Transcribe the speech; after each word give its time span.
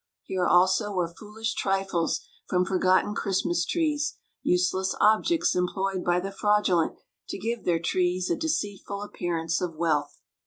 Here 0.23 0.47
also 0.47 0.91
were 0.91 1.13
foolish 1.13 1.53
trifles 1.53 2.21
from 2.47 2.65
forgotten 2.65 3.13
Christmas 3.13 3.67
trees, 3.67 4.17
useless 4.41 4.95
objects 4.99 5.53
employed 5.55 6.03
by 6.03 6.19
the 6.19 6.31
fraudulent 6.31 6.97
to 7.29 7.37
give 7.37 7.65
their 7.65 7.79
trees 7.79 8.27
a 8.27 8.35
deceitful 8.35 9.03
appearance 9.03 9.61
of 9.61 9.75
wealth. 9.75 10.19